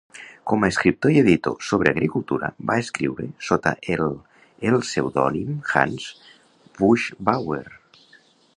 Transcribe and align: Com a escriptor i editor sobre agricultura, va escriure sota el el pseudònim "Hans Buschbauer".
Com 0.51 0.63
a 0.65 0.67
escriptor 0.73 1.11
i 1.15 1.17
editor 1.23 1.57
sobre 1.67 1.91
agricultura, 1.95 2.49
va 2.71 2.77
escriure 2.85 3.27
sota 3.49 3.75
el 3.97 4.09
el 4.71 4.79
pseudònim 4.93 5.55
"Hans 5.75 6.09
Buschbauer". 6.81 7.65